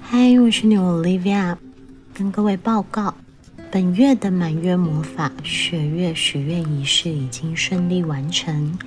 [0.00, 1.56] 嗨，我是女 Olivia，
[2.14, 3.14] 跟各位报告，
[3.70, 8.78] 本月的满月魔法雪月许愿仪式已经顺利完成。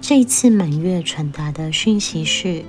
[0.00, 2.62] 这一次满月传达的讯息是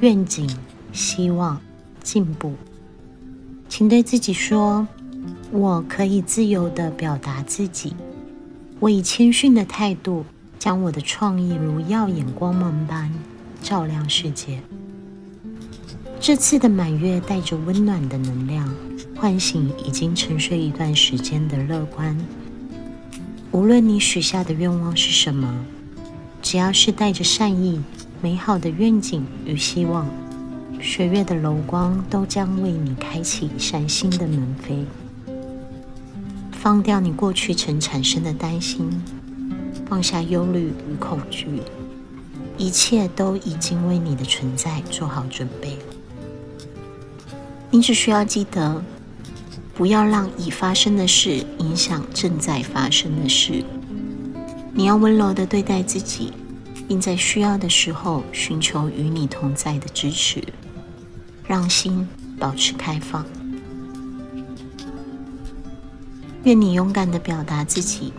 [0.00, 0.48] 愿景、
[0.92, 1.60] 希望、
[2.02, 2.54] 进步，
[3.68, 4.86] 请对自己说
[5.50, 7.94] ：“我可以自由的表达自己。”
[8.78, 10.24] 我以谦逊的态度，
[10.58, 13.12] 将我的创意如耀眼光芒般
[13.62, 14.60] 照亮世界。
[16.20, 18.72] 这次的满月带着温暖的能量，
[19.16, 22.16] 唤醒已经沉睡一段时间的乐观。
[23.50, 25.52] 无论你许下的愿望是什么，
[26.40, 27.82] 只要是带着善意、
[28.20, 30.06] 美好的愿景与希望，
[30.80, 34.84] 水月的柔光都将为你开启崭新的门扉。
[36.52, 38.88] 放掉你过去曾产生的担心，
[39.86, 41.48] 放下忧虑与恐惧，
[42.56, 45.78] 一切都已经为你的存在做好准备。
[47.70, 48.84] 你只需要记得，
[49.74, 53.64] 不要让已发生的事影响正在发生的事。
[54.74, 56.32] 你要温柔的对待自己，
[56.86, 60.42] 并在需要的时候寻求与你同在的支持，
[61.46, 62.06] 让心
[62.38, 63.24] 保持开放。
[66.44, 68.12] 愿你勇敢的表达自己，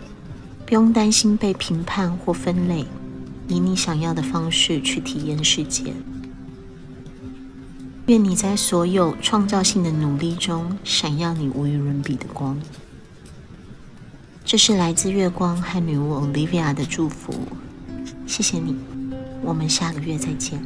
[0.66, 2.86] 不用担心被评判或分类，
[3.48, 5.94] 以你想要的方式去体验世界。
[8.08, 12.60] 愿你在所有创造性的努力中闪耀你无与伦比的光。
[14.44, 17.34] 这是来自月光和女巫 Olivia 的祝福，
[18.28, 18.76] 谢谢你，
[19.42, 20.62] 我们下个月再见。